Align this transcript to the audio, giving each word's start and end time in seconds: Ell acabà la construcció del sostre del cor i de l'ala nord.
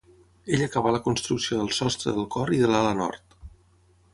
Ell 0.55 0.63
acabà 0.67 0.93
la 0.95 1.01
construcció 1.07 1.59
del 1.59 1.69
sostre 1.81 2.15
del 2.17 2.27
cor 2.37 2.53
i 2.57 2.63
de 2.63 2.73
l'ala 2.73 2.95
nord. 3.03 3.37